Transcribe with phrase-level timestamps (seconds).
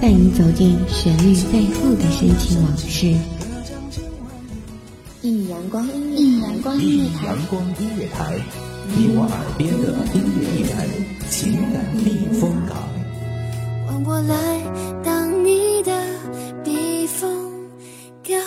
[0.00, 3.14] 带你走进旋律背后的深情往事。
[5.20, 8.34] 一米阳光音乐，一米阳光音乐台，阳光音乐台，
[8.96, 10.88] 你我耳边的音乐驿站，
[11.28, 12.78] 情感避风港。
[13.86, 14.62] 换我来
[15.04, 15.92] 当你的
[16.64, 17.52] 避风
[18.26, 18.40] 港。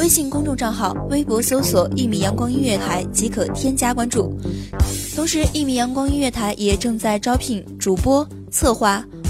[0.00, 4.36] 微信公众账号、微博搜索“一米阳光音乐台”即可添加关注。
[5.14, 9.06] 同时，一米阳光音乐台也正在招聘主播、策划、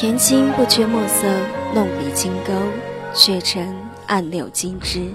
[0.00, 1.28] 田青不缺墨色，
[1.74, 2.54] 弄笔金钩，
[3.14, 5.10] 却成暗柳金枝。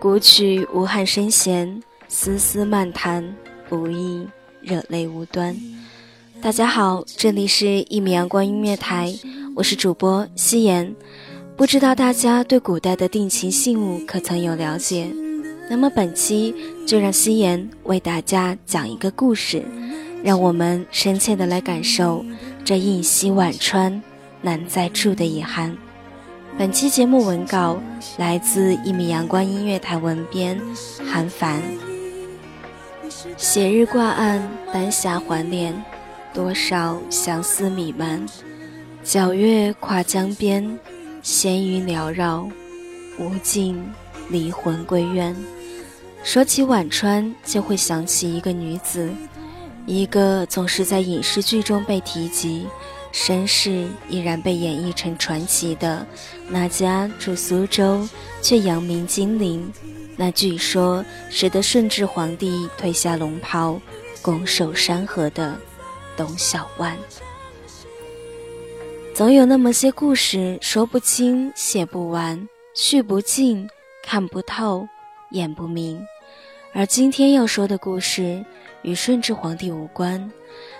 [0.00, 3.24] 古曲无憾声弦，丝丝漫弹，
[3.68, 4.26] 不易
[4.62, 5.56] 热泪无端。
[6.42, 9.12] 大家好，这里是《一米阳光音乐台》，
[9.54, 10.92] 我是主播夕颜。
[11.56, 15.08] 不知道大家对古代的定情信物可曾有了解？
[15.70, 16.52] 那么本期
[16.84, 19.62] 就让夕颜为大家讲一个故事，
[20.24, 22.24] 让我们深切的来感受。
[22.70, 24.00] 这一夕晚川
[24.42, 25.76] 难再住的遗憾。
[26.56, 27.82] 本期节目文稿
[28.16, 30.56] 来自一米阳光音乐台文编
[31.04, 31.60] 韩凡。
[33.36, 34.40] 斜日挂岸，
[34.72, 35.74] 丹霞环帘，
[36.32, 38.24] 多少相思弥漫。
[39.04, 40.78] 皎月跨江边，
[41.24, 42.48] 闲云缭绕，
[43.18, 43.84] 无尽
[44.28, 45.34] 离魂归怨。
[46.22, 49.10] 说起晚川，就会想起一个女子。
[49.90, 52.64] 一个总是在影视剧中被提及，
[53.10, 56.06] 身世依然被演绎成传奇的
[56.48, 58.08] 那家住苏州
[58.40, 59.68] 却扬名金陵，
[60.16, 63.80] 那据说使得顺治皇帝褪下龙袍，
[64.22, 65.58] 拱手山河的
[66.16, 66.92] 董小宛。
[69.12, 73.68] 总有那么些故事，说不清，写不完，叙不尽，
[74.04, 74.86] 看不透，
[75.32, 76.00] 演不明。
[76.72, 78.44] 而今天要说的故事。
[78.82, 80.30] 与顺治皇帝无关。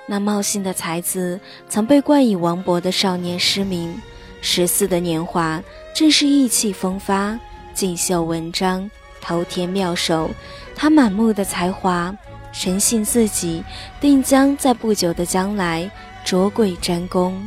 [0.06, 1.38] 那冒姓的才子，
[1.68, 3.96] 曾被冠以王勃的少年诗名。
[4.40, 5.62] 十四的年华，
[5.94, 7.38] 正是意气风发、
[7.74, 8.90] 锦绣文章、
[9.20, 10.30] 头天妙手。
[10.74, 12.16] 他满目的才华，
[12.52, 13.62] 深信自己
[14.00, 15.90] 定将在不久的将来
[16.24, 17.46] 卓贵沾功。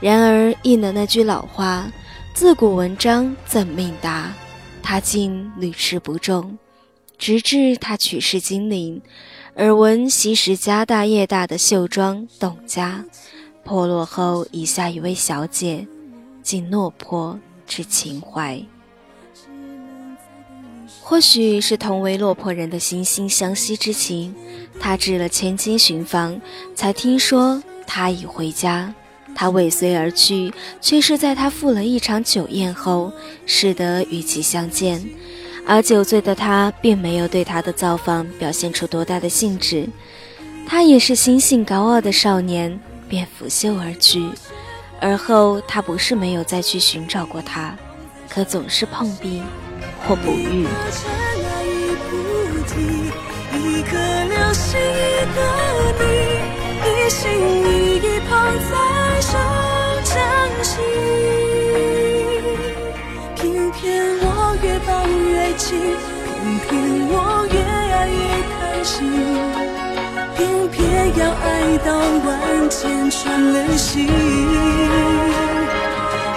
[0.00, 1.86] 然而应了那句老话
[2.32, 4.32] ：“自古文章怎命达？”
[4.82, 6.56] 他竟屡试不中，
[7.18, 9.02] 直至他取世金陵。
[9.56, 13.04] 耳闻昔时家大业大的秀庄董家
[13.64, 15.86] 破落后，以下一位小姐
[16.42, 18.62] 竟落魄之情怀。
[21.00, 24.34] 或许是同为落魄人的惺惺相惜之情，
[24.78, 26.40] 他至了千金寻访，
[26.74, 28.94] 才听说他已回家。
[29.34, 33.12] 他尾随而去，却是在他赴了一场酒宴后，
[33.46, 35.08] 使得与其相见。
[35.70, 39.86] 而酒醉的他并没有对他的造访表现出多大的兴致，
[40.66, 44.30] 他也是心性高傲的少年，便拂袖而去。
[44.98, 47.76] 而后他不是没有再去寻找过他，
[48.30, 49.42] 可总是碰壁
[50.06, 50.66] 或不遇。
[56.82, 57.87] 越
[71.84, 74.06] 到万箭穿了心，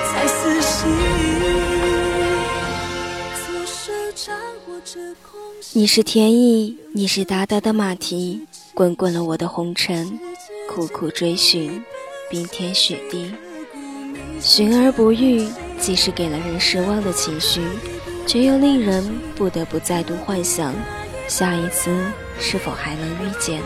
[0.06, 0.90] 才死心。
[5.74, 10.20] 你是天意，你是达达的马蹄，滚滚了我的红尘，
[10.70, 11.84] 苦苦追寻，
[12.30, 13.34] 冰天雪地，
[14.40, 15.48] 寻而不遇，
[15.80, 17.62] 即使给了人失望的情绪。
[18.28, 20.74] 却又令人不得不再度幻想，
[21.28, 21.90] 下一次
[22.40, 23.60] 是否还能遇见？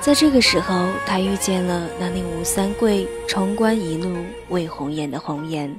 [0.00, 4.16] 在这个时候，他遇见了那令吴三桂冲冠一怒
[4.48, 5.78] 为红颜的红颜，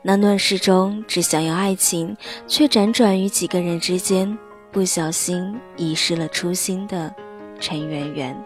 [0.00, 2.16] 那乱世中只想要爱情，
[2.46, 4.36] 却辗转于几个人之间，
[4.72, 7.14] 不小心遗失了初心的
[7.60, 8.44] 陈圆圆。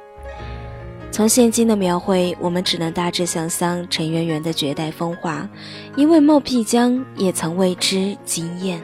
[1.12, 5.48] 从现今的描绘，我们只能大致想象陈圆圆的绝代风华，
[5.94, 8.82] 因为冒辟疆也曾为之惊艳。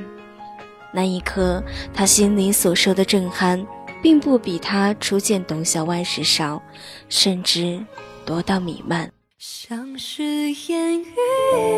[0.93, 1.61] 那一刻，
[1.93, 3.65] 他心里所受的震撼，
[4.02, 6.61] 并不比他初见董小宛时少，
[7.08, 7.85] 甚至
[8.25, 9.11] 多到弥漫。
[9.38, 10.23] 像是
[10.69, 11.05] 烟雨。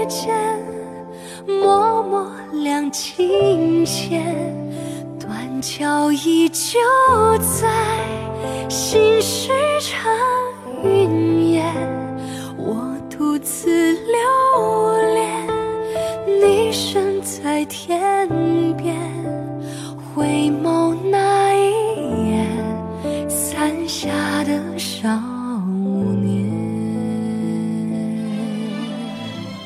[0.08, 0.34] 间，
[1.46, 4.54] 默默两情牵，
[5.18, 6.78] 断桥依旧
[7.38, 7.70] 在，
[8.68, 10.10] 心事成
[10.84, 11.41] 云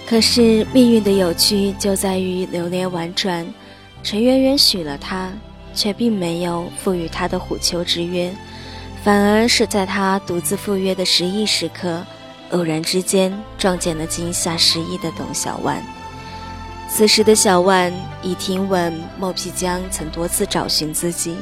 [0.07, 3.45] 可是命运的有趣就在于流连婉转，
[4.05, 5.33] 陈圆圆许了他，
[5.75, 8.33] 却并没有赋予他的虎丘之约，
[9.03, 12.07] 反而是在他独自赴约的失意时刻，
[12.53, 15.83] 偶然之间撞见了惊吓失忆的董小万。
[16.89, 17.93] 此时的小万
[18.23, 21.37] 已听闻莫皮江曾多次找寻自己，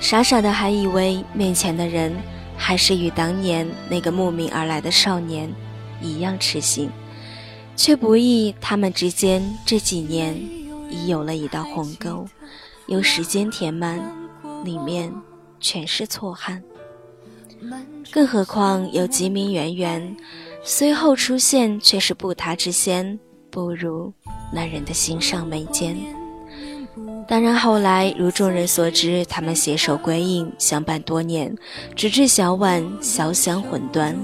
[0.00, 2.12] 傻傻的还以为面前的人
[2.56, 5.48] 还是与当年那个慕名而来的少年
[6.02, 6.90] 一样痴心。
[7.78, 10.36] 却不意，他们之间这几年
[10.90, 12.26] 已有了一道鸿沟，
[12.88, 14.02] 由时间填满，
[14.64, 15.14] 里面
[15.60, 16.60] 全是错憾。
[18.10, 20.16] 更何况有吉明圆圆，
[20.64, 23.16] 虽后出现却是不他之先，
[23.48, 24.12] 不如
[24.52, 25.96] 那人的心上眉间。
[27.28, 31.56] 当然，后来如众人所知，他们携手归隐，相伴多年，
[31.94, 34.18] 直至小婉小享魂断。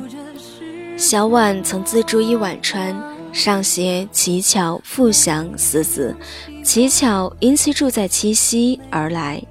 [0.96, 3.13] 小婉曾自著一晚川。
[3.34, 6.16] 上写乞巧复祥四字，
[6.62, 9.42] 乞巧因其住在七夕而来。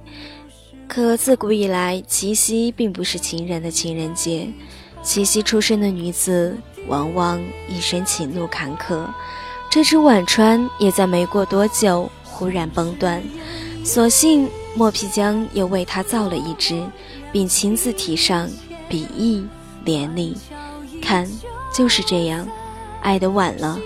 [0.88, 4.48] 可自古以来，七夕并不是情人的情人节。
[5.02, 7.38] 七夕出生的女子，往往
[7.68, 9.06] 一生情路坎坷。
[9.68, 13.22] 这支晚川也在没过多久忽然崩断。
[13.84, 16.82] 所幸莫皮江又为他造了一只，
[17.30, 18.48] 并亲自题上
[18.88, 19.44] 笔意
[19.84, 20.38] 连理。
[21.02, 21.28] 看，
[21.70, 22.48] 就是这样。
[23.04, 23.78] 爱得晚了，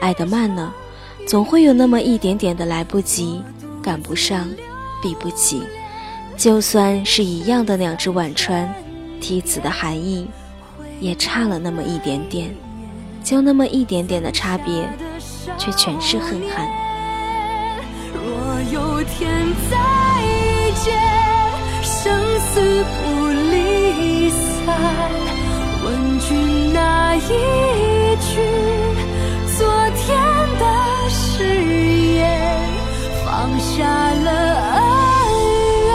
[0.00, 0.72] 爱得慢了，
[1.26, 3.42] 总会有那么一点点的来不及，
[3.82, 4.48] 赶不上，
[5.02, 5.60] 比不起。
[6.36, 8.72] 就算是一样的两只晚川，
[9.20, 10.28] 题词的含义
[11.00, 12.54] 也差了那么一点点，
[13.24, 14.88] 就那么一点点的差别，
[15.58, 16.68] 却全是恨寒。
[18.14, 19.28] 若有天
[19.68, 19.76] 再
[20.84, 20.96] 见，
[21.82, 25.10] 生死不离散，
[25.84, 27.99] 问君那一。
[28.20, 28.40] 去
[29.58, 30.16] 昨天
[30.58, 30.64] 的
[31.08, 31.44] 誓
[32.14, 32.20] 言，
[33.24, 34.30] 放下了
[34.74, 34.82] 恩
[35.86, 35.90] 怨，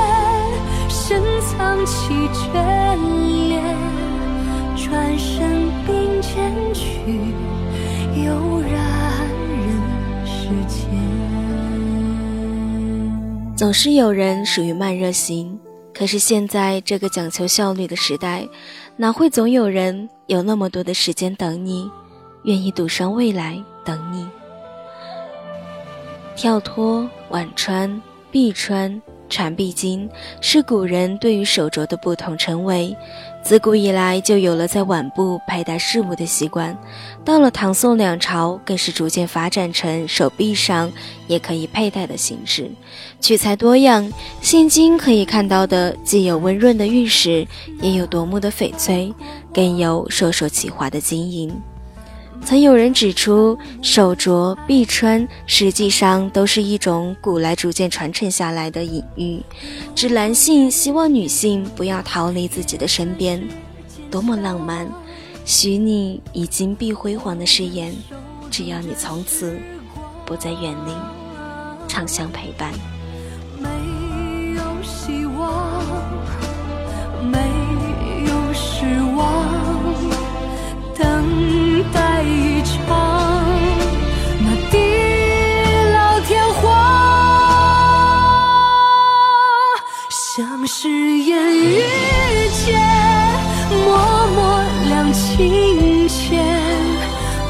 [0.90, 2.54] 深藏起眷
[3.48, 3.64] 恋，
[4.76, 6.84] 转身并肩去，
[8.24, 8.28] 悠
[8.62, 8.74] 然
[9.62, 9.66] 人
[10.26, 10.34] 世
[10.68, 10.76] 间。
[13.56, 15.60] 总是有人属于慢热型，
[15.94, 18.48] 可是现在这个讲求效率的时代，
[18.98, 21.90] 哪会总有人有那么多的时间等你？
[22.46, 24.26] 愿意赌上未来等你。
[26.36, 30.10] 跳脱、晚穿、臂穿、缠臂巾，
[30.42, 32.96] 是古人对于手镯的不同称谓。
[33.42, 36.78] 自古以来就有了在腕部佩戴饰物的习惯，
[37.24, 40.92] 到了唐宋两朝，更是逐渐发展成手臂上
[41.28, 42.70] 也可以佩戴的形式，
[43.22, 44.12] 取材多样。
[44.42, 47.48] 现今可以看到的，既有温润的玉石，
[47.82, 49.14] 也有夺目的翡翠，
[49.54, 51.56] 更有硕硕起华的金银。
[52.44, 59.42] 曾有人指出，手镯、臂穿实际上都是一种古来逐渐传承下来的隐喻，
[59.96, 63.42] 指男性希望女性不要逃离自己的身边。
[64.12, 64.88] 多么浪漫！
[65.44, 67.94] 许你已金碧辉煌的誓言，
[68.50, 69.58] 只要你从此
[70.26, 70.92] 不再远离，
[71.88, 72.72] 长相陪伴。
[73.60, 73.68] 没
[74.56, 75.25] 有希望，
[90.86, 91.82] 誓言遇
[92.64, 92.80] 见，
[93.72, 93.88] 默
[94.36, 96.46] 默两情牵，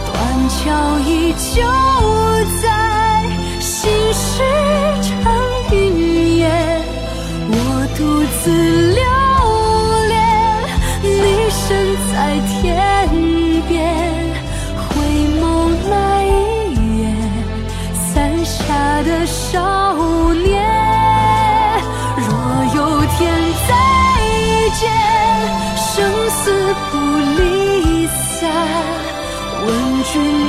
[0.06, 0.16] 断
[0.48, 0.64] 桥
[1.00, 1.62] 依旧
[2.62, 2.66] 在，
[3.60, 4.42] 心事
[5.02, 5.12] 成
[5.74, 6.82] 云烟，
[7.50, 7.54] 我
[7.98, 8.00] 独
[8.42, 8.46] 自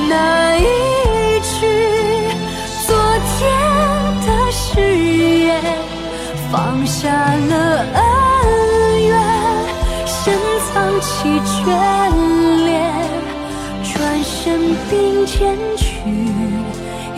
[0.09, 1.67] 那一句
[2.87, 2.97] 昨
[3.29, 3.51] 天
[4.27, 5.63] 的誓言
[6.51, 9.13] 放下了恩怨
[10.07, 10.39] 深
[10.73, 12.93] 藏起眷恋
[13.83, 15.99] 转身并肩去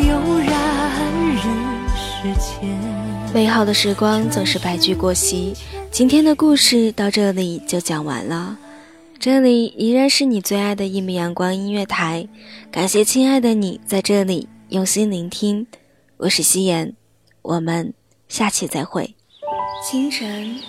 [0.08, 0.52] 悠然
[1.34, 1.44] 人
[1.94, 2.68] 世间
[3.34, 5.54] 美好的时光总是白驹过隙。
[5.90, 8.56] 今天的故事到这里就讲完了。
[9.20, 12.28] 这里依然是你最爱的一米阳光音乐台，
[12.70, 15.66] 感谢亲爱的你在这里用心聆听，
[16.18, 16.94] 我是夕颜，
[17.42, 17.92] 我们
[18.28, 19.16] 下期再会。
[19.84, 20.60] 清晨，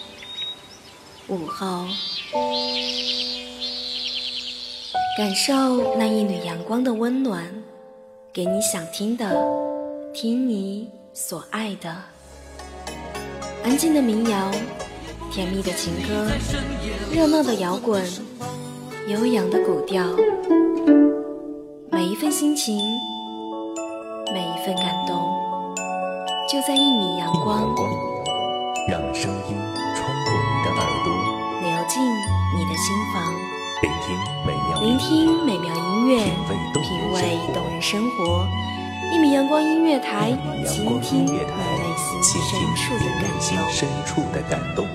[1.27, 1.86] 午后，
[5.15, 7.48] 感受那一缕阳光的温暖，
[8.34, 9.29] 给你想听的，
[10.12, 11.96] 听你所爱的。
[13.63, 14.51] 安静的民谣，
[15.31, 16.27] 甜蜜的情歌，
[17.13, 18.03] 热闹的摇滚，
[19.07, 20.03] 悠扬的古调，
[21.91, 22.75] 每一份心情，
[24.33, 25.21] 每一份感动，
[26.51, 27.75] 就在一米阳光，
[28.88, 29.55] 让声音
[29.95, 31.13] 穿过你的耳朵，
[31.62, 32.01] 流进
[32.57, 33.24] 你的心房，
[33.83, 36.24] 聆听美妙聆听美妙音乐，
[36.74, 38.48] 品味动人生活。
[39.13, 40.31] 一米阳光音乐台，
[40.67, 41.39] 倾听你内
[43.39, 44.88] 心深处的感动。